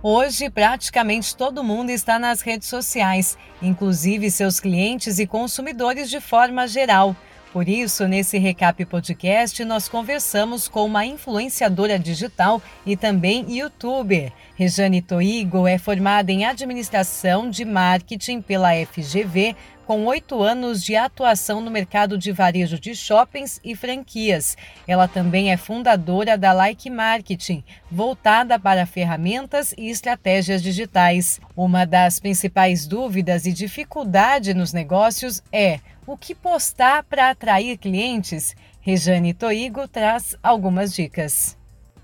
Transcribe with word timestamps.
Hoje, 0.00 0.48
praticamente 0.48 1.34
todo 1.34 1.64
mundo 1.64 1.90
está 1.90 2.20
nas 2.20 2.40
redes 2.40 2.68
sociais, 2.68 3.36
inclusive 3.60 4.30
seus 4.30 4.60
clientes 4.60 5.18
e 5.18 5.26
consumidores 5.26 6.08
de 6.08 6.20
forma 6.20 6.68
geral. 6.68 7.16
Por 7.52 7.68
isso, 7.68 8.06
nesse 8.06 8.38
Recap 8.38 8.84
Podcast, 8.84 9.64
nós 9.64 9.88
conversamos 9.88 10.68
com 10.68 10.84
uma 10.84 11.04
influenciadora 11.04 11.98
digital 11.98 12.62
e 12.86 12.96
também 12.96 13.44
youtuber. 13.48 14.32
Rejane 14.54 15.02
Toigo 15.02 15.66
é 15.66 15.78
formada 15.78 16.30
em 16.30 16.44
administração 16.44 17.50
de 17.50 17.64
marketing 17.64 18.40
pela 18.40 18.70
FGV, 18.74 19.56
com 19.88 20.04
oito 20.04 20.42
anos 20.42 20.84
de 20.84 20.94
atuação 20.96 21.62
no 21.62 21.70
mercado 21.70 22.18
de 22.18 22.30
varejo 22.30 22.78
de 22.78 22.94
shoppings 22.94 23.58
e 23.64 23.74
franquias. 23.74 24.54
Ela 24.86 25.08
também 25.08 25.50
é 25.50 25.56
fundadora 25.56 26.36
da 26.36 26.52
Like 26.52 26.90
Marketing, 26.90 27.64
voltada 27.90 28.58
para 28.58 28.84
ferramentas 28.84 29.74
e 29.78 29.88
estratégias 29.88 30.62
digitais. 30.62 31.40
Uma 31.56 31.86
das 31.86 32.20
principais 32.20 32.86
dúvidas 32.86 33.46
e 33.46 33.52
dificuldade 33.54 34.52
nos 34.52 34.74
negócios 34.74 35.42
é 35.50 35.80
o 36.06 36.18
que 36.18 36.34
postar 36.34 37.02
para 37.04 37.30
atrair 37.30 37.78
clientes? 37.78 38.54
Rejane 38.82 39.32
Toigo 39.32 39.88
traz 39.88 40.36
algumas 40.42 40.94
dicas. 40.94 41.57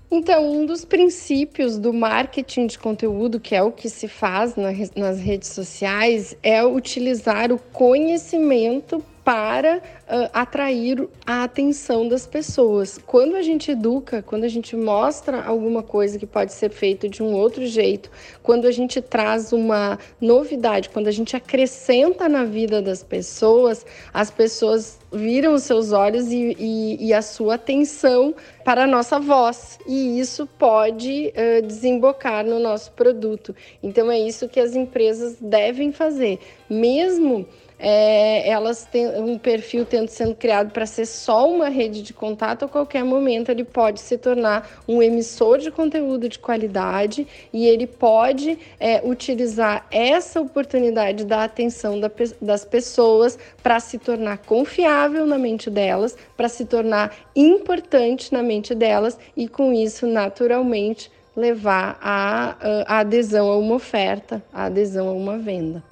Então, 0.09 0.49
um 0.49 0.65
dos 0.65 0.85
princípios 0.85 1.77
do 1.77 1.91
marketing 1.91 2.67
de 2.67 2.77
conteúdo, 2.77 3.39
que 3.39 3.55
é 3.55 3.63
o 3.63 3.71
que 3.71 3.89
se 3.89 4.07
faz 4.07 4.55
nas 4.95 5.19
redes 5.19 5.49
sociais, 5.49 6.37
é 6.43 6.63
utilizar 6.63 7.51
o 7.51 7.57
conhecimento 7.57 9.03
para 9.25 9.77
uh, 9.77 10.29
atrair 10.31 11.09
a 11.25 11.43
atenção 11.43 12.07
das 12.07 12.27
pessoas. 12.27 12.99
Quando 13.07 13.35
a 13.35 13.41
gente 13.41 13.71
educa, 13.71 14.21
quando 14.21 14.43
a 14.43 14.47
gente 14.47 14.75
mostra 14.75 15.43
alguma 15.43 15.81
coisa 15.81 16.19
que 16.19 16.27
pode 16.27 16.53
ser 16.53 16.69
feito 16.69 17.09
de 17.09 17.23
um 17.23 17.33
outro 17.33 17.65
jeito, 17.65 18.11
quando 18.43 18.67
a 18.67 18.71
gente 18.71 19.01
traz 19.01 19.51
uma 19.51 19.97
novidade, 20.21 20.89
quando 20.89 21.07
a 21.07 21.11
gente 21.11 21.35
acrescenta 21.35 22.29
na 22.29 22.43
vida 22.43 22.83
das 22.83 23.01
pessoas, 23.01 23.83
as 24.13 24.29
pessoas 24.29 24.99
viram 25.11 25.55
os 25.55 25.63
seus 25.63 25.91
olhos 25.91 26.31
e, 26.31 26.55
e, 26.59 27.07
e 27.07 27.11
a 27.11 27.23
sua 27.23 27.55
atenção 27.55 28.35
para 28.63 28.83
a 28.83 28.87
nossa 28.87 29.19
voz. 29.19 29.79
E 29.87 30.19
isso 30.19 30.47
pode 30.59 31.33
uh, 31.33 31.65
desembocar 31.65 32.45
no 32.45 32.59
nosso 32.59 32.91
produto. 32.91 33.55
Então, 33.81 34.11
é 34.11 34.19
isso 34.19 34.47
que 34.47 34.59
as 34.59 34.75
empresas 34.75 35.37
devem 35.41 35.91
fazer. 35.91 36.37
Mesmo 36.69 37.47
é, 37.77 38.49
elas 38.49 38.85
têm 38.85 39.07
um 39.19 39.37
perfil 39.37 39.85
tendo 39.85 40.07
sendo 40.09 40.35
criado 40.35 40.71
para 40.71 40.85
ser 40.85 41.05
só 41.05 41.49
uma 41.49 41.69
rede 41.69 42.01
de 42.01 42.13
contato, 42.13 42.65
a 42.65 42.67
qualquer 42.67 43.03
momento 43.03 43.49
ele 43.49 43.63
pode 43.63 43.99
se 43.99 44.17
tornar 44.17 44.83
um 44.87 45.01
emissor 45.01 45.57
de 45.57 45.71
conteúdo 45.71 46.29
de 46.29 46.39
qualidade 46.39 47.27
e 47.51 47.65
ele 47.67 47.85
pode 47.85 48.57
é, 48.79 49.01
utilizar 49.03 49.85
essa 49.91 50.39
oportunidade 50.39 51.25
da 51.25 51.43
atenção 51.43 51.99
da, 51.99 52.09
das 52.41 52.63
pessoas 52.63 53.37
para 53.61 53.79
se 53.79 53.97
tornar 53.97 54.37
confiável 54.39 55.25
na 55.25 55.37
mente 55.37 55.69
delas, 55.69 56.17
para 56.37 56.47
se 56.47 56.65
tornar 56.65 57.15
importante 57.35 58.33
na 58.33 58.41
mente 58.41 58.73
delas 58.73 59.17
e 59.35 59.47
com 59.47 59.73
isso, 59.73 60.07
naturalmente, 60.07 61.11
levar 61.35 61.97
a, 62.01 62.55
a 62.87 62.99
adesão 62.99 63.49
a 63.49 63.57
uma 63.57 63.75
oferta, 63.75 64.41
a 64.53 64.65
adesão 64.65 65.09
a 65.09 65.11
uma 65.11 65.37
venda. 65.37 65.83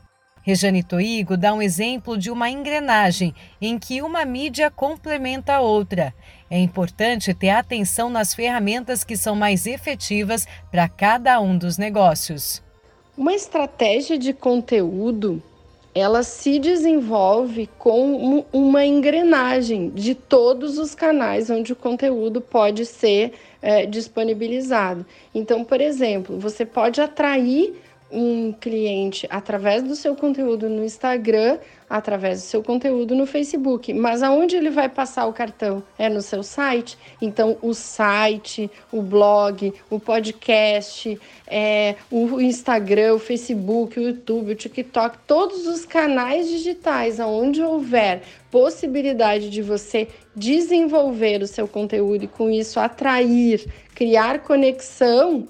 Rejane 0.44 0.84
Toigo 0.84 1.38
dá 1.38 1.54
um 1.54 1.62
exemplo 1.62 2.18
de 2.18 2.30
uma 2.30 2.50
engrenagem 2.50 3.34
em 3.62 3.80
que 3.80 4.02
uma 4.02 4.26
mídia 4.26 4.70
complementa 4.70 5.54
a 5.54 5.62
outra. 5.62 6.14
É 6.52 6.60
importante 6.60 7.34
ter 7.34 7.50
atenção 7.50 8.10
nas 8.10 8.34
ferramentas 8.34 9.06
que 9.06 9.16
são 9.16 9.36
mais 9.36 9.66
efetivas 9.66 10.46
para 10.70 10.90
cada 10.90 11.40
um 11.40 11.58
dos 11.58 11.78
negócios. 11.78 12.62
Uma 13.18 13.34
estratégia 13.34 14.18
de 14.18 14.34
conteúdo 14.34 15.42
ela 15.96 16.24
se 16.24 16.58
desenvolve 16.58 17.70
com 17.78 18.44
uma 18.52 18.84
engrenagem 18.84 19.90
de 19.90 20.16
todos 20.16 20.80
os 20.80 20.96
canais 20.96 21.50
onde 21.52 21.72
o 21.72 21.76
conteúdo 21.76 22.42
pode 22.42 22.86
ser 22.86 23.34
é, 23.62 23.86
disponibilizado. 23.86 25.06
Então, 25.36 25.64
por 25.64 25.80
exemplo, 25.80 26.40
você 26.40 26.66
pode 26.66 27.00
atrair 27.00 27.76
um 28.14 28.54
cliente 28.54 29.28
através 29.30 29.82
do 29.82 29.96
seu 29.96 30.16
conteúdo 30.16 30.70
no 30.70 30.86
Instagram, 30.86 31.58
através 31.90 32.42
do 32.42 32.46
seu 32.46 32.64
conteúdo 32.64 33.16
no 33.16 33.26
Facebook. 33.26 33.92
Mas 33.94 34.22
aonde 34.22 34.56
ele 34.56 34.70
vai 34.70 34.88
passar 34.88 35.26
o 35.26 35.34
cartão? 35.34 35.84
É 35.98 36.08
no 36.08 36.22
seu 36.22 36.44
site? 36.44 36.98
Então, 37.22 37.58
o 37.62 37.74
site, 37.74 38.70
o 38.92 39.02
blog, 39.02 39.74
o 39.90 40.00
podcast, 40.00 41.20
é, 41.48 41.96
o 42.12 42.40
Instagram, 42.40 43.16
o 43.16 43.20
Facebook, 43.20 44.00
o 44.00 44.04
YouTube, 44.04 44.52
o 44.52 44.56
TikTok, 44.56 45.18
todos 45.26 45.66
os 45.66 45.84
canais 45.84 46.48
digitais 46.48 47.20
aonde 47.20 47.62
houver 47.62 48.22
possibilidade 48.52 49.50
de 49.50 49.64
você 49.64 50.08
desenvolver 50.36 51.42
o 51.42 51.48
seu 51.48 51.68
conteúdo 51.68 52.26
e 52.26 52.28
com 52.28 52.52
isso 52.52 52.80
atrair, 52.80 53.66
criar 53.96 54.40
conexão 54.40 55.48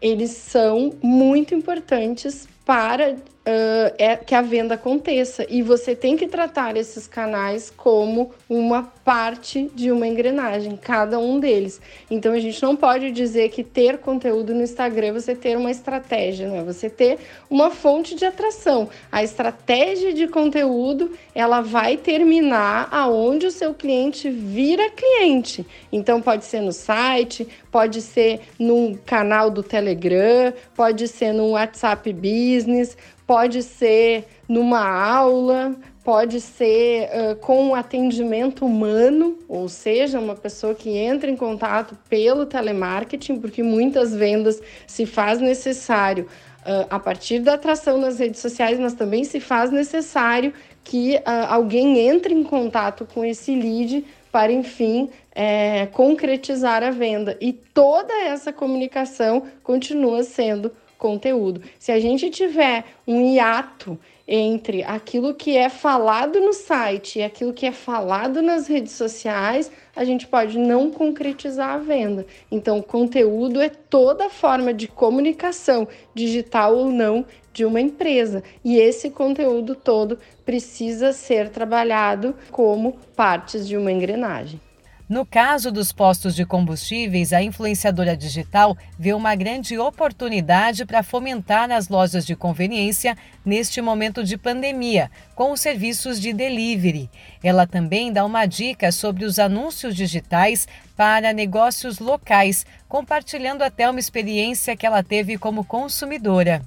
eles 0.00 0.30
são 0.30 0.92
muito 1.02 1.54
importantes 1.54 2.48
para 2.64 3.16
uh, 3.46 3.94
é, 3.96 4.16
que 4.16 4.34
a 4.34 4.42
venda 4.42 4.74
aconteça. 4.74 5.46
E 5.48 5.62
você 5.62 5.94
tem 5.94 6.16
que 6.16 6.26
tratar 6.26 6.76
esses 6.76 7.06
canais 7.06 7.72
como 7.74 8.32
uma 8.48 8.82
parte 9.04 9.70
de 9.74 9.92
uma 9.92 10.06
engrenagem, 10.06 10.76
cada 10.76 11.18
um 11.18 11.38
deles. 11.38 11.80
Então 12.10 12.32
a 12.32 12.40
gente 12.40 12.60
não 12.62 12.74
pode 12.74 13.12
dizer 13.12 13.50
que 13.50 13.62
ter 13.62 13.98
conteúdo 13.98 14.52
no 14.52 14.62
Instagram 14.62 15.08
é 15.08 15.12
você 15.12 15.34
ter 15.34 15.56
uma 15.56 15.70
estratégia, 15.70 16.48
não 16.48 16.56
é 16.56 16.64
você 16.64 16.90
ter 16.90 17.18
uma 17.48 17.70
fonte 17.70 18.14
de 18.16 18.24
atração. 18.24 18.88
A 19.12 19.22
estratégia 19.22 20.12
de 20.12 20.26
conteúdo, 20.26 21.12
ela 21.34 21.60
vai 21.60 21.96
terminar 21.96 22.88
aonde 22.90 23.46
o 23.46 23.50
seu 23.50 23.72
cliente 23.72 24.28
vira 24.28 24.90
cliente. 24.90 25.64
Então 25.92 26.20
pode 26.20 26.44
ser 26.44 26.60
no 26.60 26.72
site, 26.72 27.46
pode 27.70 28.02
ser 28.02 28.40
num 28.58 28.94
canal 28.94 29.50
do 29.50 29.62
Telegram, 29.62 30.52
pode 30.74 31.06
ser 31.06 31.32
no 31.32 31.50
WhatsApp 31.50 32.12
Business, 32.12 32.96
pode 33.26 33.62
ser 33.62 34.26
numa 34.48 34.86
aula, 34.86 35.74
pode 36.04 36.40
ser 36.40 37.08
uh, 37.08 37.36
com 37.36 37.70
um 37.70 37.74
atendimento 37.74 38.64
humano, 38.64 39.36
ou 39.48 39.68
seja, 39.68 40.20
uma 40.20 40.36
pessoa 40.36 40.74
que 40.74 40.90
entra 40.90 41.28
em 41.28 41.36
contato 41.36 41.98
pelo 42.08 42.46
telemarketing, 42.46 43.40
porque 43.40 43.62
muitas 43.62 44.14
vendas 44.14 44.62
se 44.86 45.04
faz 45.04 45.40
necessário 45.40 46.28
uh, 46.60 46.86
a 46.88 47.00
partir 47.00 47.40
da 47.40 47.54
atração 47.54 47.98
nas 47.98 48.20
redes 48.20 48.40
sociais, 48.40 48.78
mas 48.78 48.94
também 48.94 49.24
se 49.24 49.40
faz 49.40 49.72
necessário 49.72 50.54
que 50.84 51.16
uh, 51.16 51.22
alguém 51.48 51.98
entre 51.98 52.32
em 52.32 52.44
contato 52.44 53.04
com 53.12 53.24
esse 53.24 53.56
lead 53.56 54.04
para, 54.30 54.52
enfim, 54.52 55.08
é, 55.34 55.86
concretizar 55.86 56.82
a 56.82 56.90
venda. 56.90 57.36
E 57.40 57.52
toda 57.52 58.12
essa 58.24 58.52
comunicação 58.52 59.42
continua 59.62 60.22
sendo 60.22 60.70
conteúdo. 60.98 61.62
Se 61.78 61.92
a 61.92 62.00
gente 62.00 62.30
tiver 62.30 62.84
um 63.06 63.34
hiato 63.34 63.98
entre 64.28 64.82
aquilo 64.82 65.34
que 65.34 65.56
é 65.56 65.68
falado 65.68 66.40
no 66.40 66.52
site 66.52 67.18
e 67.18 67.22
aquilo 67.22 67.52
que 67.52 67.64
é 67.64 67.72
falado 67.72 68.42
nas 68.42 68.66
redes 68.66 68.92
sociais, 68.92 69.70
a 69.94 70.04
gente 70.04 70.26
pode 70.26 70.58
não 70.58 70.90
concretizar 70.90 71.70
a 71.70 71.78
venda. 71.78 72.26
Então, 72.50 72.82
conteúdo 72.82 73.60
é 73.60 73.68
toda 73.68 74.28
forma 74.28 74.74
de 74.74 74.88
comunicação, 74.88 75.86
digital 76.12 76.76
ou 76.76 76.90
não, 76.90 77.24
de 77.52 77.64
uma 77.64 77.80
empresa. 77.80 78.42
E 78.64 78.76
esse 78.76 79.10
conteúdo 79.10 79.74
todo 79.74 80.18
precisa 80.44 81.12
ser 81.12 81.48
trabalhado 81.48 82.34
como 82.50 82.98
partes 83.14 83.66
de 83.66 83.76
uma 83.76 83.92
engrenagem. 83.92 84.60
No 85.08 85.24
caso 85.24 85.70
dos 85.70 85.92
postos 85.92 86.34
de 86.34 86.44
combustíveis, 86.44 87.32
a 87.32 87.40
influenciadora 87.40 88.16
digital 88.16 88.76
vê 88.98 89.12
uma 89.12 89.36
grande 89.36 89.78
oportunidade 89.78 90.84
para 90.84 91.00
fomentar 91.04 91.70
as 91.70 91.88
lojas 91.88 92.26
de 92.26 92.34
conveniência 92.34 93.16
neste 93.44 93.80
momento 93.80 94.24
de 94.24 94.36
pandemia, 94.36 95.08
com 95.36 95.52
os 95.52 95.60
serviços 95.60 96.20
de 96.20 96.32
delivery. 96.32 97.08
Ela 97.40 97.68
também 97.68 98.12
dá 98.12 98.24
uma 98.24 98.46
dica 98.46 98.90
sobre 98.90 99.24
os 99.24 99.38
anúncios 99.38 99.94
digitais 99.94 100.66
para 100.96 101.32
negócios 101.32 102.00
locais, 102.00 102.66
compartilhando 102.88 103.62
até 103.62 103.88
uma 103.88 104.00
experiência 104.00 104.76
que 104.76 104.84
ela 104.84 105.04
teve 105.04 105.38
como 105.38 105.64
consumidora. 105.64 106.62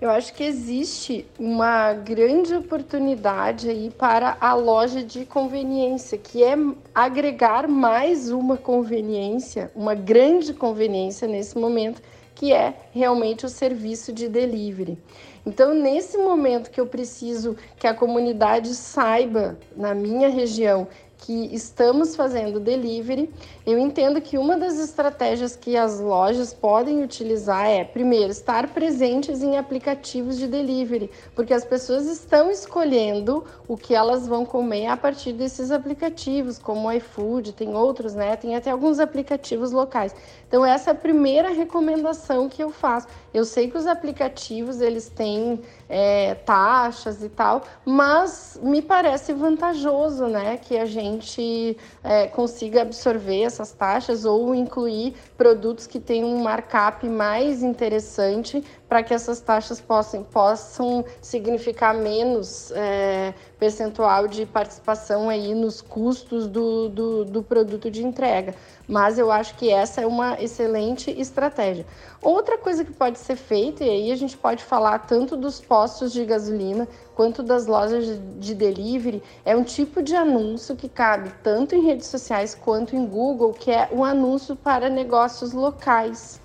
Eu 0.00 0.08
acho 0.08 0.32
que 0.32 0.42
existe 0.42 1.26
uma 1.38 1.92
grande 1.92 2.54
oportunidade 2.54 3.68
aí 3.68 3.90
para 3.90 4.34
a 4.40 4.54
loja 4.54 5.04
de 5.04 5.26
conveniência, 5.26 6.16
que 6.16 6.42
é 6.42 6.56
agregar 6.94 7.68
mais 7.68 8.30
uma 8.30 8.56
conveniência, 8.56 9.70
uma 9.76 9.94
grande 9.94 10.54
conveniência 10.54 11.28
nesse 11.28 11.58
momento, 11.58 12.00
que 12.34 12.50
é 12.50 12.72
realmente 12.92 13.44
o 13.44 13.48
serviço 13.50 14.10
de 14.10 14.26
delivery. 14.26 14.96
Então, 15.44 15.74
nesse 15.74 16.16
momento 16.16 16.70
que 16.70 16.80
eu 16.80 16.86
preciso 16.86 17.54
que 17.76 17.86
a 17.86 17.92
comunidade 17.92 18.74
saiba, 18.74 19.58
na 19.76 19.94
minha 19.94 20.30
região, 20.30 20.88
que 21.20 21.54
estamos 21.54 22.16
fazendo 22.16 22.58
delivery, 22.58 23.30
eu 23.66 23.78
entendo 23.78 24.20
que 24.20 24.38
uma 24.38 24.56
das 24.56 24.78
estratégias 24.78 25.54
que 25.54 25.76
as 25.76 26.00
lojas 26.00 26.52
podem 26.52 27.02
utilizar 27.02 27.66
é, 27.66 27.84
primeiro, 27.84 28.30
estar 28.30 28.68
presentes 28.68 29.42
em 29.42 29.56
aplicativos 29.56 30.38
de 30.38 30.46
delivery, 30.46 31.10
porque 31.34 31.52
as 31.52 31.64
pessoas 31.64 32.06
estão 32.06 32.50
escolhendo 32.50 33.44
o 33.68 33.76
que 33.76 33.94
elas 33.94 34.26
vão 34.26 34.44
comer 34.44 34.86
a 34.86 34.96
partir 34.96 35.32
desses 35.32 35.70
aplicativos, 35.70 36.58
como 36.58 36.88
o 36.88 36.92
iFood, 36.92 37.52
tem 37.52 37.74
outros, 37.74 38.14
né? 38.14 38.34
Tem 38.36 38.56
até 38.56 38.70
alguns 38.70 38.98
aplicativos 38.98 39.72
locais. 39.72 40.14
Então 40.48 40.64
essa 40.64 40.90
é 40.90 40.92
a 40.92 40.96
primeira 40.96 41.50
recomendação 41.50 42.48
que 42.48 42.62
eu 42.62 42.70
faço. 42.70 43.06
Eu 43.32 43.44
sei 43.44 43.70
que 43.70 43.78
os 43.78 43.86
aplicativos 43.86 44.80
eles 44.80 45.08
têm 45.08 45.60
é, 45.88 46.34
taxas 46.34 47.22
e 47.22 47.28
tal, 47.28 47.62
mas 47.84 48.58
me 48.62 48.82
parece 48.82 49.32
vantajoso, 49.32 50.26
né, 50.26 50.56
que 50.56 50.76
a 50.76 50.84
gente 50.84 51.76
é, 52.02 52.26
consiga 52.26 52.82
absorver 52.82 53.42
essas 53.42 53.72
taxas 53.72 54.24
ou 54.24 54.54
incluir 54.54 55.14
produtos 55.36 55.86
que 55.86 56.00
têm 56.00 56.24
um 56.24 56.42
markup 56.42 57.08
mais 57.08 57.62
interessante 57.62 58.64
para 58.90 59.04
que 59.04 59.14
essas 59.14 59.40
taxas 59.40 59.80
possam, 59.80 60.24
possam 60.24 61.04
significar 61.22 61.94
menos 61.94 62.72
é, 62.72 63.32
percentual 63.56 64.26
de 64.26 64.44
participação 64.44 65.28
aí 65.28 65.54
nos 65.54 65.80
custos 65.80 66.48
do, 66.48 66.88
do, 66.88 67.24
do, 67.24 67.40
produto 67.40 67.88
de 67.88 68.04
entrega. 68.04 68.52
Mas 68.88 69.16
eu 69.16 69.30
acho 69.30 69.54
que 69.54 69.70
essa 69.70 70.00
é 70.00 70.06
uma 70.08 70.42
excelente 70.42 71.08
estratégia. 71.08 71.86
Outra 72.20 72.58
coisa 72.58 72.84
que 72.84 72.92
pode 72.92 73.20
ser 73.20 73.36
feita, 73.36 73.84
e 73.84 73.88
aí 73.88 74.10
a 74.10 74.16
gente 74.16 74.36
pode 74.36 74.64
falar 74.64 74.98
tanto 75.06 75.36
dos 75.36 75.60
postos 75.60 76.12
de 76.12 76.24
gasolina 76.24 76.88
quanto 77.14 77.44
das 77.44 77.68
lojas 77.68 78.20
de 78.40 78.56
delivery, 78.56 79.22
é 79.44 79.56
um 79.56 79.62
tipo 79.62 80.02
de 80.02 80.16
anúncio 80.16 80.74
que 80.74 80.88
cabe 80.88 81.32
tanto 81.44 81.76
em 81.76 81.86
redes 81.86 82.08
sociais 82.08 82.56
quanto 82.56 82.96
em 82.96 83.06
Google, 83.06 83.52
que 83.52 83.70
é 83.70 83.88
um 83.92 84.04
anúncio 84.04 84.56
para 84.56 84.90
negócios 84.90 85.52
locais. 85.52 86.40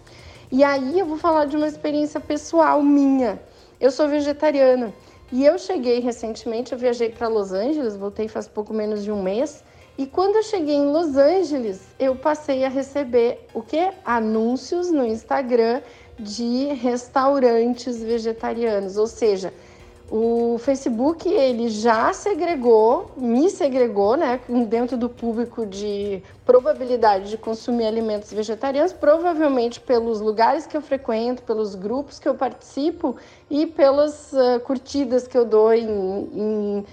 E 0.52 0.64
aí 0.64 1.00
eu 1.00 1.06
vou 1.06 1.18
falar 1.18 1.46
de 1.46 1.58
uma 1.58 1.68
experiência 1.68 2.20
pessoal 2.20 2.82
minha. 2.82 3.40
Eu 3.80 3.90
sou 3.90 4.08
vegetariana 4.08 4.94
e 5.32 5.44
eu 5.44 5.58
cheguei 5.58 6.00
recentemente, 6.00 6.72
eu 6.72 6.78
viajei 6.78 7.10
para 7.10 7.28
Los 7.28 7.52
Angeles, 7.52 7.96
voltei 7.96 8.28
faz 8.28 8.48
pouco 8.48 8.74
menos 8.74 9.04
de 9.04 9.12
um 9.12 9.22
mês. 9.22 9.64
E 9.98 10.06
quando 10.06 10.36
eu 10.36 10.44
cheguei 10.44 10.76
em 10.76 10.92
Los 10.92 11.16
Angeles, 11.18 11.82
eu 11.98 12.16
passei 12.16 12.64
a 12.64 12.70
receber 12.70 13.48
o 13.54 13.62
que? 13.62 13.92
Anúncios 14.04 14.92
no 14.92 15.06
Instagram 15.06 15.82
de 16.20 16.66
restaurantes 16.74 18.02
vegetarianos, 18.04 18.98
ou 18.98 19.08
seja, 19.08 19.54
o 20.10 20.58
Facebook 20.60 21.28
ele 21.28 21.68
já 21.68 22.14
segregou, 22.14 23.12
me 23.18 23.50
segregou, 23.50 24.16
né, 24.16 24.40
dentro 24.68 24.96
do 24.98 25.10
público 25.10 25.66
de 25.66 26.22
probabilidade 26.46 27.32
de 27.32 27.38
consumir 27.38 27.88
alimentos 27.88 28.32
vegetarianos, 28.32 28.94
provavelmente 28.94 29.80
pelos 29.80 30.22
lugares 30.22 30.68
que 30.68 30.78
eu 30.78 30.82
frequento, 30.82 31.42
pelos 31.42 31.74
grupos 31.74 32.20
que 32.20 32.30
eu 32.30 32.36
participo 32.36 33.16
e 33.50 33.66
pelas 33.66 34.32
uh, 34.34 34.60
curtidas 34.60 35.28
que 35.28 35.36
eu 35.36 35.44
dou 35.44 35.74
em, 35.74 35.88
em 35.88 36.80
uh, 36.80 36.84
uh, 36.84 36.86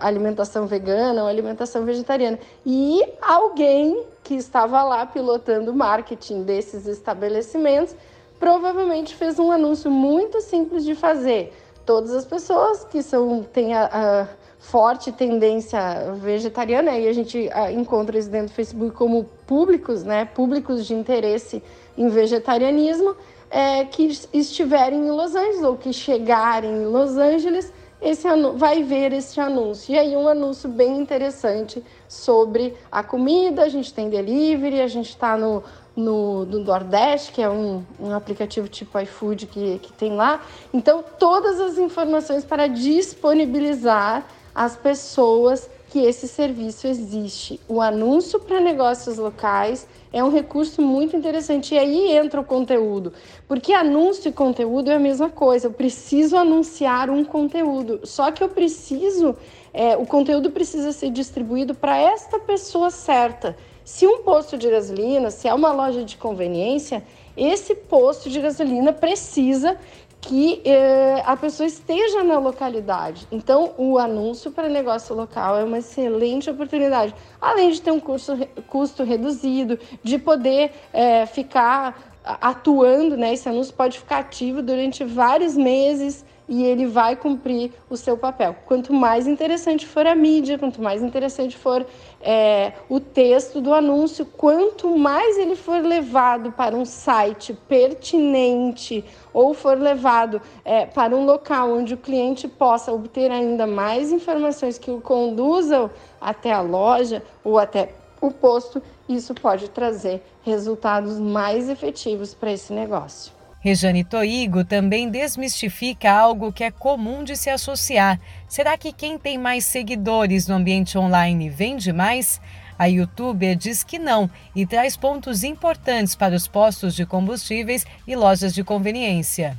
alimentação 0.00 0.66
vegana 0.66 1.22
ou 1.22 1.28
alimentação 1.28 1.84
vegetariana. 1.84 2.38
E 2.64 3.04
alguém 3.20 4.04
que 4.24 4.34
estava 4.34 4.82
lá 4.82 5.04
pilotando 5.04 5.70
o 5.70 5.74
marketing 5.74 6.44
desses 6.44 6.86
estabelecimentos 6.86 7.94
provavelmente 8.38 9.14
fez 9.14 9.38
um 9.38 9.52
anúncio 9.52 9.90
muito 9.90 10.40
simples 10.40 10.82
de 10.82 10.94
fazer 10.94 11.52
todas 11.90 12.14
as 12.14 12.24
pessoas 12.24 12.84
que 12.84 13.02
são 13.02 13.42
têm 13.42 13.74
a, 13.74 13.90
a 13.92 14.28
forte 14.60 15.10
tendência 15.10 16.14
vegetariana 16.14 16.96
e 16.96 17.08
a 17.08 17.12
gente 17.12 17.50
a, 17.52 17.72
encontra 17.72 18.16
isso 18.16 18.30
dentro 18.30 18.46
do 18.46 18.54
Facebook 18.54 18.94
como 18.94 19.24
públicos, 19.44 20.04
né, 20.04 20.24
públicos 20.24 20.86
de 20.86 20.94
interesse 20.94 21.60
em 21.98 22.06
vegetarianismo, 22.06 23.16
é, 23.50 23.84
que 23.84 24.08
estiverem 24.32 25.00
em 25.00 25.10
Los 25.10 25.34
Angeles 25.34 25.64
ou 25.64 25.76
que 25.76 25.92
chegarem 25.92 26.70
em 26.70 26.84
Los 26.84 27.16
Angeles, 27.16 27.72
esse 28.00 28.24
vai 28.54 28.84
ver 28.84 29.12
esse 29.12 29.40
anúncio. 29.40 29.92
E 29.92 29.98
aí 29.98 30.16
um 30.16 30.28
anúncio 30.28 30.68
bem 30.68 30.96
interessante 30.96 31.82
sobre 32.06 32.76
a 32.90 33.02
comida, 33.02 33.64
a 33.64 33.68
gente 33.68 33.92
tem 33.92 34.08
delivery, 34.08 34.80
a 34.80 34.86
gente 34.86 35.08
está 35.08 35.36
no 35.36 35.64
no, 35.96 36.44
no 36.44 36.60
Nordeste, 36.60 37.32
que 37.32 37.42
é 37.42 37.48
um, 37.48 37.82
um 37.98 38.14
aplicativo 38.14 38.68
tipo 38.68 38.98
iFood 38.98 39.46
que, 39.46 39.78
que 39.78 39.92
tem 39.92 40.14
lá. 40.14 40.40
Então, 40.72 41.04
todas 41.18 41.60
as 41.60 41.78
informações 41.78 42.44
para 42.44 42.66
disponibilizar 42.66 44.24
às 44.54 44.76
pessoas 44.76 45.68
que 45.90 45.98
esse 45.98 46.28
serviço 46.28 46.86
existe. 46.86 47.60
O 47.68 47.80
anúncio 47.80 48.38
para 48.38 48.60
negócios 48.60 49.18
locais 49.18 49.88
é 50.12 50.22
um 50.22 50.30
recurso 50.30 50.80
muito 50.80 51.16
interessante. 51.16 51.74
E 51.74 51.78
aí 51.78 52.12
entra 52.12 52.40
o 52.40 52.44
conteúdo, 52.44 53.12
porque 53.48 53.72
anúncio 53.72 54.28
e 54.28 54.32
conteúdo 54.32 54.90
é 54.90 54.94
a 54.94 55.00
mesma 55.00 55.28
coisa. 55.28 55.66
Eu 55.66 55.72
preciso 55.72 56.36
anunciar 56.36 57.10
um 57.10 57.24
conteúdo, 57.24 58.00
só 58.04 58.30
que 58.30 58.42
eu 58.42 58.48
preciso, 58.48 59.36
é, 59.74 59.96
o 59.96 60.06
conteúdo 60.06 60.50
precisa 60.52 60.92
ser 60.92 61.10
distribuído 61.10 61.74
para 61.74 61.96
esta 61.96 62.38
pessoa 62.38 62.90
certa. 62.90 63.56
Se 63.92 64.06
um 64.06 64.22
posto 64.22 64.56
de 64.56 64.70
gasolina, 64.70 65.32
se 65.32 65.48
é 65.48 65.52
uma 65.52 65.72
loja 65.72 66.04
de 66.04 66.16
conveniência, 66.16 67.02
esse 67.36 67.74
posto 67.74 68.30
de 68.30 68.40
gasolina 68.40 68.92
precisa 68.92 69.76
que 70.20 70.62
eh, 70.64 71.20
a 71.26 71.36
pessoa 71.36 71.66
esteja 71.66 72.22
na 72.22 72.38
localidade. 72.38 73.26
Então, 73.32 73.72
o 73.76 73.98
anúncio 73.98 74.52
para 74.52 74.68
negócio 74.68 75.12
local 75.12 75.58
é 75.58 75.64
uma 75.64 75.78
excelente 75.78 76.48
oportunidade, 76.48 77.12
além 77.40 77.72
de 77.72 77.82
ter 77.82 77.90
um 77.90 77.98
custo, 77.98 78.38
custo 78.68 79.02
reduzido, 79.02 79.76
de 80.04 80.18
poder 80.18 80.70
eh, 80.92 81.26
ficar 81.26 82.14
atuando, 82.22 83.16
né? 83.16 83.32
Esse 83.32 83.48
anúncio 83.48 83.74
pode 83.74 83.98
ficar 83.98 84.18
ativo 84.18 84.62
durante 84.62 85.02
vários 85.02 85.56
meses 85.56 86.24
e 86.50 86.64
ele 86.64 86.84
vai 86.84 87.14
cumprir 87.14 87.72
o 87.88 87.96
seu 87.96 88.18
papel. 88.18 88.56
Quanto 88.66 88.92
mais 88.92 89.28
interessante 89.28 89.86
for 89.86 90.04
a 90.04 90.16
mídia, 90.16 90.58
quanto 90.58 90.82
mais 90.82 91.00
interessante 91.00 91.56
for 91.56 91.86
é, 92.20 92.72
o 92.88 92.98
texto 92.98 93.60
do 93.60 93.72
anúncio, 93.72 94.26
quanto 94.26 94.98
mais 94.98 95.38
ele 95.38 95.54
for 95.54 95.80
levado 95.80 96.50
para 96.50 96.76
um 96.76 96.84
site 96.84 97.54
pertinente 97.68 99.04
ou 99.32 99.54
for 99.54 99.78
levado 99.78 100.42
é, 100.64 100.84
para 100.86 101.16
um 101.16 101.24
local 101.24 101.70
onde 101.70 101.94
o 101.94 101.96
cliente 101.96 102.48
possa 102.48 102.92
obter 102.92 103.30
ainda 103.30 103.64
mais 103.64 104.10
informações 104.10 104.76
que 104.76 104.90
o 104.90 105.00
conduzam 105.00 105.88
até 106.20 106.52
a 106.52 106.60
loja 106.60 107.22
ou 107.44 107.60
até 107.60 107.94
o 108.20 108.32
posto, 108.32 108.82
isso 109.08 109.34
pode 109.34 109.70
trazer 109.70 110.22
resultados 110.42 111.18
mais 111.18 111.68
efetivos 111.68 112.34
para 112.34 112.52
esse 112.52 112.72
negócio. 112.72 113.39
Rejane 113.62 114.04
Toigo 114.04 114.64
também 114.64 115.10
desmistifica 115.10 116.10
algo 116.10 116.50
que 116.50 116.64
é 116.64 116.70
comum 116.70 117.22
de 117.22 117.36
se 117.36 117.50
associar. 117.50 118.18
Será 118.48 118.78
que 118.78 118.90
quem 118.90 119.18
tem 119.18 119.36
mais 119.36 119.66
seguidores 119.66 120.48
no 120.48 120.54
ambiente 120.54 120.96
online 120.96 121.50
vende 121.50 121.92
mais? 121.92 122.40
A 122.78 122.86
youtuber 122.86 123.54
diz 123.54 123.84
que 123.84 123.98
não 123.98 124.30
e 124.56 124.64
traz 124.64 124.96
pontos 124.96 125.44
importantes 125.44 126.14
para 126.14 126.34
os 126.34 126.48
postos 126.48 126.94
de 126.94 127.04
combustíveis 127.04 127.84
e 128.06 128.16
lojas 128.16 128.54
de 128.54 128.64
conveniência. 128.64 129.54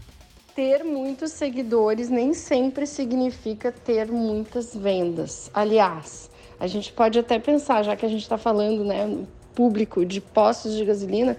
Ter 0.55 0.83
muitos 0.83 1.31
seguidores 1.33 2.09
nem 2.09 2.33
sempre 2.33 2.87
significa 2.87 3.71
ter 3.71 4.11
muitas 4.11 4.75
vendas. 4.75 5.51
Aliás, 5.53 6.31
a 6.59 6.65
gente 6.65 6.91
pode 6.91 7.19
até 7.19 7.37
pensar, 7.37 7.83
já 7.83 7.95
que 7.95 8.05
a 8.05 8.09
gente 8.09 8.23
está 8.23 8.37
falando, 8.39 8.83
né, 8.83 9.15
público 9.53 10.03
de 10.03 10.19
postos 10.19 10.75
de 10.75 10.83
gasolina, 10.83 11.37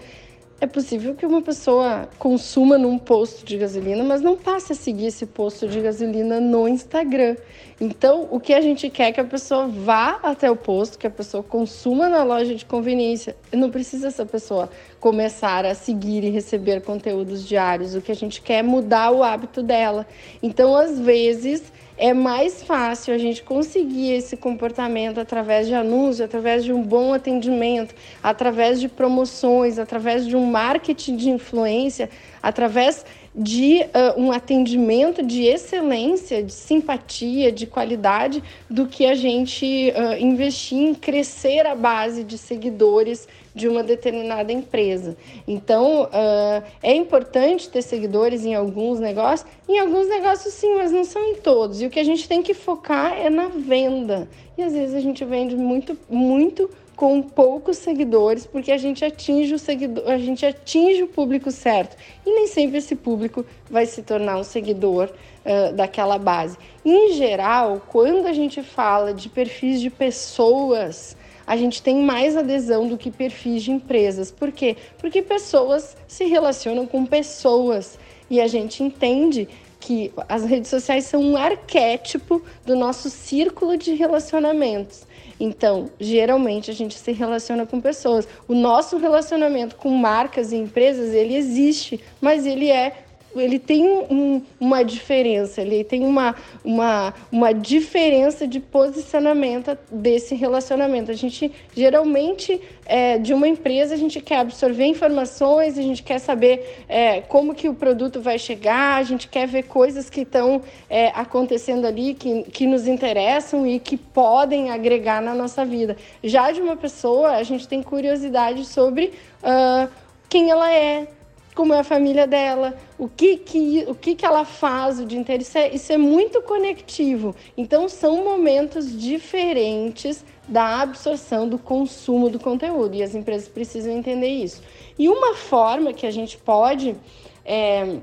é 0.63 0.67
possível 0.69 1.13
que 1.17 1.27
uma 1.27 1.43
pessoa 1.43 2.09
consuma 2.21 2.79
num 2.79 2.97
posto 2.97 3.45
de 3.45 3.59
gasolina, 3.59 4.05
mas 4.05 4.23
não 4.23 4.37
passe 4.37 4.73
a 4.73 4.77
seguir 4.77 5.07
esse 5.07 5.27
posto 5.27 5.67
de 5.67 5.81
gasolina 5.81 6.39
no 6.39 6.69
Instagram. 6.69 7.35
Então, 7.81 8.29
o 8.31 8.39
que 8.39 8.55
a 8.55 8.61
gente 8.61 8.89
quer 8.89 9.09
é 9.09 9.13
que 9.13 9.21
a 9.21 9.25
pessoa 9.25 9.67
vá 9.67 10.21
até 10.23 10.49
o 10.49 10.55
posto, 10.55 10.97
que 10.97 11.07
a 11.09 11.11
pessoa 11.11 11.43
consuma 11.43 12.09
na 12.09 12.23
loja 12.23 12.55
de 12.55 12.65
conveniência. 12.65 13.35
Não 13.53 13.73
precisa 13.73 14.07
essa 14.07 14.25
pessoa 14.25 14.71
começar 15.01 15.67
a 15.67 15.75
seguir 15.75 16.23
e 16.23 16.31
receber 16.31 16.81
conteúdos 16.83 17.45
diários. 17.45 17.97
O 17.97 18.01
que 18.01 18.13
a 18.13 18.15
gente 18.15 18.41
quer 18.41 18.59
é 18.59 18.63
mudar 18.63 19.11
o 19.11 19.25
hábito 19.25 19.65
dela. 19.65 20.07
Então, 20.41 20.77
às 20.77 20.97
vezes, 20.97 21.73
é 22.03 22.13
mais 22.13 22.65
fácil 22.65 23.15
a 23.15 23.17
gente 23.17 23.45
conseguir 23.45 24.11
esse 24.11 24.37
comportamento 24.37 25.21
através 25.21 25.69
de 25.69 25.75
anúncios, 25.75 26.21
através 26.21 26.65
de 26.65 26.73
um 26.73 26.83
bom 26.83 27.15
atendimento, 27.15 27.95
através 28.21 28.81
de 28.81 28.89
promoções, 28.89 29.79
através 29.79 30.27
de 30.27 30.35
um 30.37 30.45
marketing 30.45 31.15
de 31.15 31.31
influência, 31.31 32.11
através 32.43 33.07
de 33.35 33.81
uh, 33.83 34.21
um 34.21 34.31
atendimento 34.31 35.23
de 35.23 35.45
excelência, 35.45 36.43
de 36.43 36.53
simpatia, 36.53 37.51
de 37.51 37.67
qualidade, 37.67 38.43
do 38.69 38.87
que 38.87 39.07
a 39.07 39.15
gente 39.15 39.93
uh, 39.97 40.23
investir 40.23 40.79
em 40.79 40.95
crescer 40.95 41.67
a 41.67 41.75
base 41.75 42.25
de 42.25 42.37
seguidores 42.37 43.27
de 43.55 43.69
uma 43.69 43.83
determinada 43.83 44.53
empresa. 44.53 45.17
Então, 45.49 46.05
uh, 46.05 46.63
é 46.83 46.95
importante 46.95 47.71
ter 47.71 47.83
seguidores 47.83 48.45
em 48.45 48.55
alguns 48.55 49.01
negócios, 49.01 49.49
em 49.67 49.79
alguns 49.79 50.09
negócios 50.09 50.53
sim, 50.53 50.75
mas 50.75 50.93
não 50.93 51.05
são 51.05 51.23
em 51.23 51.37
todos. 51.37 51.81
E 51.81 51.87
o 51.87 51.91
que 51.91 52.01
a 52.01 52.05
gente 52.05 52.29
tem 52.29 52.43
que 52.43 52.53
focar 52.53 53.19
é 53.19 53.31
na 53.31 53.49
venda. 53.49 54.29
E 54.57 54.63
às 54.63 54.73
vezes 54.73 54.95
a 54.95 55.01
gente 55.01 55.25
vende 55.25 55.57
muito, 55.57 55.99
muito 56.09 56.69
com 56.97 57.23
poucos 57.23 57.79
seguidores, 57.79 58.47
porque 58.47 58.71
a 58.71 58.77
gente 58.77 59.05
atinge 59.05 59.55
o 59.55 59.59
seguidor, 59.59 60.09
a 60.09 60.19
gente 60.19 60.45
atinge 60.45 61.03
o 61.03 61.09
público 61.09 61.51
certo. 61.51 61.97
E 62.25 62.31
nem 62.31 62.47
sempre 62.47 62.79
esse 62.79 62.95
público 62.95 63.45
vai 63.71 63.87
se 63.87 64.03
tornar 64.03 64.39
um 64.39 64.45
seguidor 64.45 65.11
uh, 65.11 65.73
daquela 65.75 66.19
base. 66.19 66.57
Em 66.85 67.13
geral, 67.13 67.83
quando 67.89 68.27
a 68.27 68.33
gente 68.33 68.63
fala 68.63 69.13
de 69.13 69.29
perfis 69.29 69.81
de 69.81 69.91
pessoas, 69.91 71.17
a 71.47 71.57
gente 71.57 71.83
tem 71.83 72.03
mais 72.03 72.37
adesão 72.37 72.87
do 72.87 72.97
que 72.97 73.11
perfis 73.11 73.63
de 73.63 73.71
empresas. 73.71 74.31
Por 74.31 74.53
quê? 74.53 74.77
Porque 74.99 75.23
pessoas 75.23 75.97
se 76.07 76.25
relacionam 76.25 76.87
com 76.87 77.05
pessoas 77.05 77.99
e 78.31 78.41
a 78.41 78.47
gente 78.47 78.83
entende 78.83 79.49
que 79.81 80.13
as 80.29 80.45
redes 80.45 80.71
sociais 80.71 81.05
são 81.05 81.21
um 81.21 81.37
arquétipo 81.37 82.41
do 82.65 82.77
nosso 82.77 83.11
círculo 83.11 83.77
de 83.77 83.95
relacionamentos. 83.95 85.05
Então, 85.39 85.91
geralmente 85.99 86.71
a 86.71 86.75
gente 86.75 86.99
se 86.99 87.13
relaciona 87.13 87.67
com 87.67 87.81
pessoas. 87.81 88.27
O 88.47 88.55
nosso 88.55 88.97
relacionamento 88.99 89.77
com 89.77 89.91
marcas 89.91 90.53
e 90.53 90.57
empresas, 90.57 91.15
ele 91.15 91.35
existe, 91.35 92.01
mas 92.21 92.47
ele 92.47 92.71
é 92.71 93.05
ele 93.37 93.59
tem 93.59 93.87
um, 93.87 94.43
uma 94.61 94.83
diferença, 94.83 95.61
ele 95.61 95.85
tem 95.85 96.05
uma, 96.05 96.35
uma, 96.65 97.15
uma 97.31 97.53
diferença 97.53 98.47
de 98.47 98.61
posicionamento 98.61 99.77
desse 99.91 100.35
relacionamento. 100.35 101.11
A 101.11 101.15
gente 101.15 101.51
geralmente 101.75 102.61
é, 102.85 103.19
de 103.19 103.33
uma 103.33 103.49
empresa 103.49 103.95
a 103.95 103.99
gente 103.99 104.21
quer 104.21 104.39
absorver 104.39 104.85
informações, 104.85 105.79
a 105.79 105.83
gente 105.83 106.03
quer 106.03 106.19
saber 106.19 106.85
é, 106.89 107.21
como 107.23 107.55
que 107.55 107.69
o 107.69 107.75
produto 107.75 108.21
vai 108.21 108.39
chegar, 108.39 108.97
a 108.97 109.03
gente 109.03 109.29
quer 109.29 109.47
ver 109.47 109.65
coisas 109.65 110.11
que 110.11 110.23
estão 110.23 110.63
é, 110.91 111.09
acontecendo 111.09 111.87
ali 111.87 112.15
que, 112.15 112.43
que 112.45 112.67
nos 112.67 112.87
interessam 112.87 113.67
e 113.67 113.79
que 113.79 113.97
podem 113.97 114.71
agregar 114.71 115.23
na 115.23 115.35
nossa 115.35 115.65
vida. 115.65 115.97
Já 116.23 116.51
de 116.51 116.61
uma 116.61 116.77
pessoa 116.77 117.33
a 117.33 117.43
gente 117.43 117.67
tem 117.67 117.83
curiosidade 117.83 118.65
sobre 118.65 119.13
uh, 119.43 119.89
quem 120.29 120.51
ela 120.51 120.73
é 120.73 121.07
como 121.55 121.75
é 121.75 121.81
a 121.81 121.85
família 121.85 122.27
dela, 122.27 122.77
o 122.99 123.09
que, 123.09 123.37
que, 123.37 123.85
o 123.87 123.95
que, 123.95 124.15
que 124.15 124.25
ela 124.25 124.45
faz 124.45 124.99
o 124.99 125.05
dia 125.05 125.19
inteiro. 125.19 125.43
Isso 125.43 125.59
é, 125.59 125.75
isso 125.75 125.93
é 125.93 125.99
muito 125.99 126.41
conectivo. 126.43 127.35
Então, 127.57 127.89
são 127.89 128.25
momentos 128.25 128.99
diferentes 128.99 130.25
da 130.49 130.81
absorção, 130.81 131.49
do 131.49 131.59
consumo 131.59 132.31
do 132.31 132.39
conteúdo. 132.39 132.95
E 132.95 133.03
as 133.03 133.15
empresas 133.15 133.49
precisam 133.49 133.93
entender 133.93 134.29
isso. 134.29 134.63
E 134.99 135.09
uma 135.09 135.35
forma 135.35 135.93
que 135.93 136.07
a 136.07 136.11
gente 136.11 136.39
pode 136.39 136.97
é, 137.45 137.99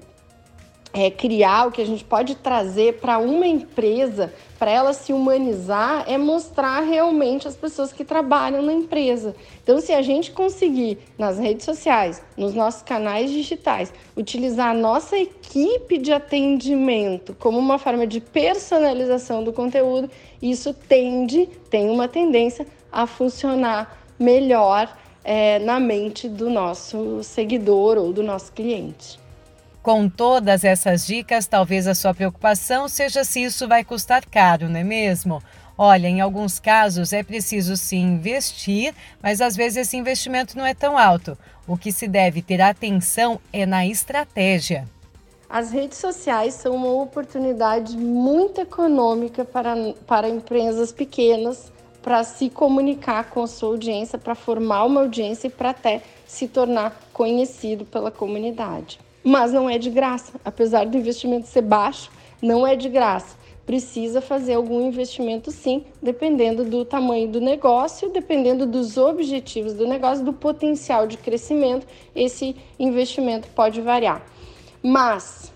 é, 0.92 1.12
criar, 1.12 1.68
o 1.68 1.72
que 1.72 1.82
a 1.82 1.86
gente 1.86 2.04
pode 2.04 2.36
trazer 2.36 2.96
para 2.96 3.20
uma 3.20 3.46
empresa, 3.46 4.34
para 4.58 4.72
ela 4.72 4.92
se 4.92 5.14
humanizar, 5.14 6.04
é 6.08 6.18
mostrar 6.18 6.82
realmente 6.82 7.48
as 7.48 7.56
pessoas 7.56 7.94
que 7.94 8.04
trabalham 8.04 8.62
na 8.62 8.74
empresa. 8.74 9.36
Então, 9.64 9.80
se 9.80 9.94
a 9.94 10.02
gente 10.02 10.32
conseguir 10.32 10.98
nas 11.18 11.38
redes 11.38 11.64
sociais, 11.64 12.24
nos 12.36 12.56
nossos 12.56 12.82
canais 12.82 13.30
digitais, 13.30 13.94
utilizar 14.18 14.72
a 14.72 14.74
nossa 14.74 15.18
equipe 15.18 15.98
de 15.98 16.12
atendimento 16.12 17.36
como 17.40 17.60
uma 17.60 17.78
forma 17.78 18.08
de 18.08 18.20
personalização 18.20 19.44
do 19.44 19.54
conteúdo, 19.54 20.10
isso 20.42 20.74
tende, 20.74 21.48
tem 21.70 21.90
uma 21.90 22.08
tendência 22.08 22.66
a 22.92 23.06
funcionar 23.06 24.00
melhor 24.18 24.92
é, 25.24 25.60
na 25.60 25.80
mente 25.80 26.28
do 26.28 26.50
nosso 26.50 27.24
seguidor 27.24 27.98
ou 27.98 28.12
do 28.12 28.24
nosso 28.24 28.52
cliente. 28.52 29.20
Com 29.82 30.10
todas 30.10 30.66
essas 30.66 31.08
dicas, 31.08 31.48
talvez 31.48 31.88
a 31.88 31.96
sua 31.96 32.14
preocupação 32.14 32.90
seja 32.90 33.24
se 33.24 33.44
isso 33.44 33.66
vai 33.66 33.82
custar 33.82 34.26
caro, 34.26 34.68
não 34.68 34.78
é 34.78 34.84
mesmo? 34.84 35.42
Olha, 35.78 36.10
em 36.10 36.20
alguns 36.20 36.60
casos 36.60 37.14
é 37.14 37.24
preciso 37.24 37.78
sim 37.78 38.02
investir, 38.02 38.94
mas 39.24 39.40
às 39.40 39.56
vezes 39.56 39.88
esse 39.88 39.96
investimento 39.96 40.58
não 40.58 40.66
é 40.66 40.74
tão 40.74 40.98
alto. 40.98 41.38
O 41.66 41.78
que 41.78 41.94
se 41.94 42.10
deve 42.10 42.42
ter 42.42 42.60
atenção 42.60 43.40
é 43.54 43.66
na 43.66 43.88
estratégia. 43.88 44.86
As 45.50 45.72
redes 45.72 45.98
sociais 45.98 46.56
são 46.56 46.76
uma 46.76 47.02
oportunidade 47.02 47.96
muito 47.96 48.60
econômica 48.60 49.46
para, 49.46 49.74
para 50.06 50.28
empresas 50.28 50.92
pequenas 50.92 51.72
para 52.02 52.26
se 52.26 52.50
comunicar 52.50 53.30
com 53.30 53.44
a 53.44 53.48
sua 53.48 53.70
audiência, 53.70 54.20
para 54.20 54.36
formar 54.36 54.84
uma 54.84 55.02
audiência 55.02 55.48
e 55.48 55.50
para 55.50 55.70
até 55.70 56.02
se 56.28 56.50
tornar 56.50 57.00
conhecido 57.14 57.86
pela 57.86 58.12
comunidade 58.12 59.00
mas 59.30 59.54
não 59.54 59.70
é 59.70 59.78
de 59.78 59.92
graça. 59.92 60.34
Apesar 60.44 60.88
do 60.88 60.98
investimento 60.98 61.48
ser 61.48 61.62
baixo, 61.62 62.10
não 62.42 62.66
é 62.66 62.76
de 62.76 62.90
graça. 62.90 63.38
Precisa 63.64 64.20
fazer 64.20 64.56
algum 64.56 64.88
investimento 64.88 65.52
sim, 65.52 65.86
dependendo 66.02 66.66
do 66.66 66.84
tamanho 66.84 67.28
do 67.28 67.40
negócio, 67.40 68.10
dependendo 68.10 68.66
dos 68.66 68.98
objetivos 68.98 69.74
do 69.74 69.88
negócio, 69.88 70.26
do 70.26 70.34
potencial 70.34 71.06
de 71.06 71.16
crescimento, 71.18 71.86
esse 72.16 72.56
investimento 72.80 73.48
pode 73.50 73.80
variar. 73.82 74.26
Mas 74.82 75.54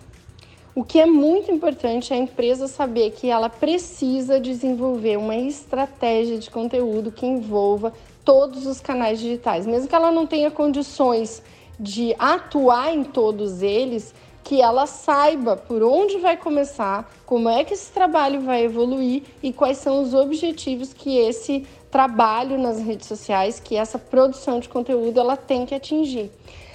o 0.76 0.84
que 0.84 1.00
é 1.00 1.08
muito 1.08 1.52
importante 1.52 2.14
é 2.14 2.16
a 2.16 2.20
empresa 2.20 2.68
saber 2.68 3.12
que 3.12 3.28
ela 3.28 3.50
precisa 3.50 4.40
desenvolver 4.40 5.18
uma 5.18 5.36
estratégia 5.36 6.38
de 6.38 6.52
conteúdo 6.52 7.12
que 7.12 7.26
envolva 7.26 7.92
todos 8.24 8.68
os 8.68 8.80
canais 8.80 9.20
digitais, 9.20 9.66
mesmo 9.66 9.88
que 9.88 9.96
ela 9.96 10.12
não 10.12 10.28
tenha 10.28 10.52
condições 10.52 11.42
de 11.80 12.16
atuar 12.18 12.94
em 12.94 13.04
todos 13.04 13.62
eles, 13.62 14.14
que 14.44 14.62
ela 14.62 14.86
saiba 14.86 15.56
por 15.56 15.82
onde 15.82 16.18
vai 16.18 16.36
começar, 16.36 17.10
como 17.26 17.48
é 17.48 17.64
que 17.64 17.74
esse 17.74 17.92
trabalho 17.92 18.42
vai 18.42 18.64
evoluir 18.64 19.24
e 19.42 19.54
quais 19.54 19.78
são 19.78 20.02
os 20.02 20.14
objetivos 20.14 20.94
que 20.94 21.18
esse 21.18 21.66
trabalho 21.90 22.58
nas 22.58 22.80
redes 22.80 23.08
sociais, 23.08 23.60
que 23.60 23.76
essa 23.76 23.98
produção 23.98 24.60
de 24.60 24.68
conteúdo 24.68 25.20
ela 25.20 25.38
tem 25.38 25.66
que 25.66 25.74
atingir. 25.74 26.32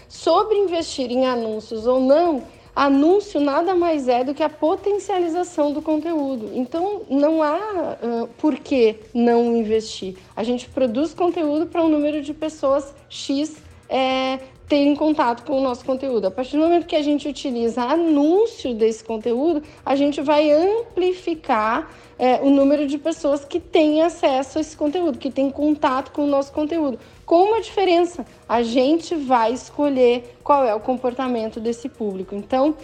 Sobre 0.09 0.57
investir 0.57 1.11
em 1.11 1.27
anúncios 1.27 1.87
ou 1.87 2.01
não, 2.01 2.43
anúncio 2.75 3.41
nada 3.41 3.75
mais 3.75 4.09
é 4.09 4.23
do 4.23 4.33
que 4.33 4.43
a 4.43 4.49
potencialização 4.49 5.73
do 5.73 5.83
conteúdo. 5.83 6.51
Então, 6.55 7.03
não 7.11 7.43
há 7.43 7.59
uh, 8.01 8.29
por 8.39 8.57
que 8.57 9.01
não 9.13 9.57
investir. 9.57 10.17
A 10.35 10.45
gente 10.45 10.69
produz 10.69 11.13
conteúdo 11.13 11.67
para 11.67 11.83
um 11.83 11.89
número 11.89 12.23
de 12.23 12.33
pessoas 12.33 12.95
X 13.11 13.57
é, 13.89 14.39
terem 14.69 14.95
contato 14.95 15.45
com 15.45 15.59
o 15.59 15.63
nosso 15.63 15.85
conteúdo. 15.85 16.27
A 16.27 16.31
partir 16.31 16.57
do 16.57 16.63
momento 16.63 16.87
que 16.87 16.95
a 16.95 17.03
gente 17.03 17.27
utiliza 17.27 17.83
anúncio 17.83 18.75
desse 18.75 19.03
conteúdo, 19.03 19.63
a 19.85 19.97
gente 19.97 20.21
vai 20.21 20.51
amplificar 20.51 21.91
é, 22.19 22.41
o 22.43 22.51
número 22.51 22.87
de 22.87 22.99
pessoas 22.99 23.45
que 23.45 23.59
têm 23.59 24.03
acesso 24.03 24.59
a 24.59 24.61
esse 24.61 24.77
conteúdo, 24.77 25.19
que 25.19 25.31
têm 25.31 25.51
contato 25.51 26.13
com 26.13 26.25
o 26.25 26.27
nosso 26.27 26.53
conteúdo. 26.53 26.99
Com 27.25 27.45
uma 27.45 27.61
diferença, 27.61 28.27
a 28.49 28.63
gente 28.63 29.15
vai 29.15 29.53
escolher 29.53 30.37
qual 30.45 30.65
é 30.65 30.75
o 30.75 30.81
comportamento 30.81 31.61
desse 31.61 31.89
público. 31.89 32.35
Então, 32.35 32.75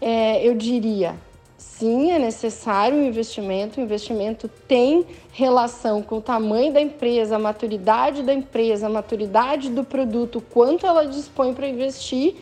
é, 0.00 0.46
eu 0.46 0.54
diria, 0.54 1.16
Sim, 1.58 2.12
é 2.12 2.18
necessário 2.18 2.96
um 2.96 3.06
investimento. 3.06 3.80
O 3.80 3.82
investimento 3.82 4.48
tem 4.68 5.06
relação 5.32 6.02
com 6.02 6.18
o 6.18 6.20
tamanho 6.20 6.72
da 6.72 6.80
empresa, 6.80 7.36
a 7.36 7.38
maturidade 7.38 8.22
da 8.22 8.34
empresa, 8.34 8.86
a 8.86 8.90
maturidade 8.90 9.70
do 9.70 9.82
produto, 9.82 10.42
quanto 10.50 10.86
ela 10.86 11.06
dispõe 11.06 11.54
para 11.54 11.66
investir. 11.66 12.34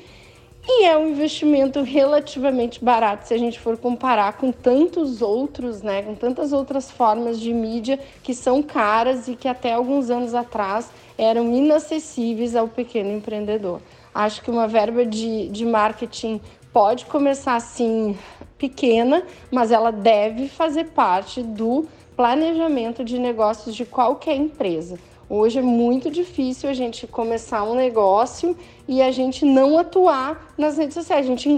E 0.66 0.84
é 0.84 0.96
um 0.96 1.10
investimento 1.10 1.82
relativamente 1.82 2.82
barato 2.82 3.28
se 3.28 3.34
a 3.34 3.38
gente 3.38 3.60
for 3.60 3.76
comparar 3.76 4.32
com 4.38 4.50
tantos 4.50 5.20
outros, 5.20 5.82
né, 5.82 6.02
com 6.02 6.14
tantas 6.14 6.54
outras 6.54 6.90
formas 6.90 7.38
de 7.38 7.52
mídia 7.52 8.00
que 8.22 8.34
são 8.34 8.62
caras 8.62 9.28
e 9.28 9.36
que 9.36 9.46
até 9.46 9.74
alguns 9.74 10.08
anos 10.08 10.34
atrás 10.34 10.90
eram 11.18 11.52
inacessíveis 11.52 12.56
ao 12.56 12.66
pequeno 12.66 13.12
empreendedor. 13.12 13.80
Acho 14.14 14.42
que 14.42 14.50
uma 14.50 14.66
verba 14.66 15.04
de, 15.04 15.48
de 15.48 15.66
marketing 15.66 16.40
pode 16.72 17.04
começar 17.04 17.56
assim 17.56 18.16
pequena, 18.58 19.22
mas 19.50 19.70
ela 19.70 19.90
deve 19.90 20.48
fazer 20.48 20.86
parte 20.86 21.42
do 21.42 21.86
planejamento 22.16 23.04
de 23.04 23.18
negócios 23.18 23.74
de 23.74 23.84
qualquer 23.84 24.36
empresa. 24.36 24.98
Hoje 25.28 25.58
é 25.58 25.62
muito 25.62 26.10
difícil 26.10 26.68
a 26.68 26.74
gente 26.74 27.06
começar 27.06 27.64
um 27.64 27.74
negócio 27.74 28.56
e 28.86 29.00
a 29.00 29.10
gente 29.10 29.44
não 29.44 29.78
atuar 29.78 30.52
nas 30.56 30.76
redes 30.76 30.94
sociais. 30.94 31.24
A 31.24 31.28
gente 31.28 31.48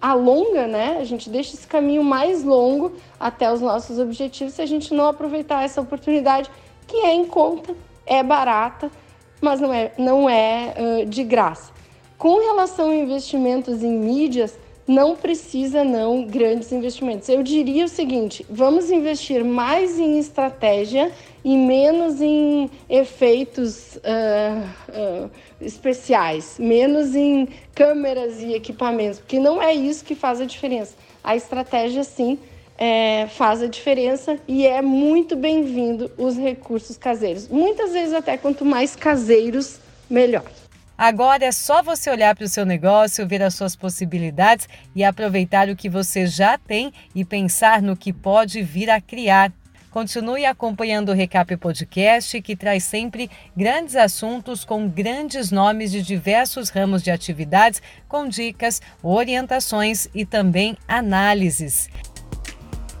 alonga, 0.00 0.66
né? 0.66 0.96
A 0.98 1.04
gente 1.04 1.28
deixa 1.28 1.54
esse 1.54 1.66
caminho 1.66 2.02
mais 2.02 2.42
longo 2.42 2.92
até 3.18 3.52
os 3.52 3.60
nossos 3.60 3.98
objetivos 3.98 4.54
se 4.54 4.62
a 4.62 4.66
gente 4.66 4.94
não 4.94 5.06
aproveitar 5.06 5.62
essa 5.62 5.80
oportunidade 5.80 6.50
que 6.86 6.96
é 6.96 7.14
em 7.14 7.26
conta, 7.26 7.76
é 8.06 8.22
barata, 8.22 8.90
mas 9.40 9.60
não 9.60 9.72
é, 9.72 9.92
não 9.96 10.28
é 10.28 10.74
uh, 10.76 11.06
de 11.06 11.22
graça. 11.22 11.72
Com 12.18 12.40
relação 12.40 12.90
a 12.90 12.96
investimentos 12.96 13.82
em 13.82 13.96
mídias, 13.96 14.58
não 14.86 15.16
precisa 15.16 15.84
não 15.84 16.24
grandes 16.24 16.72
investimentos. 16.72 17.28
Eu 17.28 17.42
diria 17.42 17.84
o 17.84 17.88
seguinte: 17.88 18.44
vamos 18.48 18.90
investir 18.90 19.44
mais 19.44 19.98
em 19.98 20.18
estratégia 20.18 21.12
e 21.44 21.56
menos 21.56 22.20
em 22.20 22.70
efeitos 22.88 23.96
uh, 23.96 25.24
uh, 25.24 25.30
especiais, 25.60 26.56
menos 26.58 27.14
em 27.14 27.48
câmeras 27.74 28.40
e 28.42 28.52
equipamentos, 28.52 29.18
porque 29.18 29.38
não 29.38 29.62
é 29.62 29.72
isso 29.72 30.04
que 30.04 30.14
faz 30.14 30.40
a 30.40 30.44
diferença. 30.44 30.94
A 31.22 31.36
estratégia 31.36 32.02
sim 32.04 32.38
é, 32.80 33.26
faz 33.26 33.62
a 33.62 33.66
diferença 33.66 34.38
e 34.48 34.66
é 34.66 34.80
muito 34.80 35.36
bem-vindo 35.36 36.10
os 36.16 36.36
recursos 36.36 36.96
caseiros. 36.96 37.46
Muitas 37.46 37.92
vezes 37.92 38.14
até 38.14 38.38
quanto 38.38 38.64
mais 38.64 38.96
caseiros, 38.96 39.78
melhor. 40.08 40.50
Agora 41.00 41.46
é 41.46 41.50
só 41.50 41.82
você 41.82 42.10
olhar 42.10 42.36
para 42.36 42.44
o 42.44 42.48
seu 42.48 42.66
negócio, 42.66 43.26
ver 43.26 43.42
as 43.42 43.54
suas 43.54 43.74
possibilidades 43.74 44.68
e 44.94 45.02
aproveitar 45.02 45.70
o 45.70 45.74
que 45.74 45.88
você 45.88 46.26
já 46.26 46.58
tem 46.58 46.92
e 47.14 47.24
pensar 47.24 47.80
no 47.80 47.96
que 47.96 48.12
pode 48.12 48.62
vir 48.62 48.90
a 48.90 49.00
criar. 49.00 49.50
Continue 49.90 50.44
acompanhando 50.44 51.08
o 51.08 51.14
Recap 51.14 51.56
Podcast, 51.56 52.42
que 52.42 52.54
traz 52.54 52.84
sempre 52.84 53.30
grandes 53.56 53.96
assuntos 53.96 54.62
com 54.62 54.86
grandes 54.86 55.50
nomes 55.50 55.90
de 55.90 56.02
diversos 56.02 56.68
ramos 56.68 57.02
de 57.02 57.10
atividades, 57.10 57.80
com 58.06 58.28
dicas, 58.28 58.82
orientações 59.02 60.06
e 60.14 60.26
também 60.26 60.76
análises. 60.86 61.88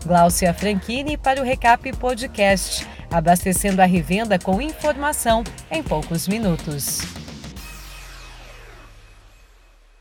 Gláucia 0.06 0.54
Franchini 0.54 1.18
para 1.18 1.38
o 1.38 1.44
Recap 1.44 1.92
Podcast, 1.98 2.88
abastecendo 3.10 3.82
a 3.82 3.84
revenda 3.84 4.38
com 4.38 4.58
informação 4.58 5.44
em 5.70 5.82
poucos 5.82 6.26
minutos. 6.26 7.19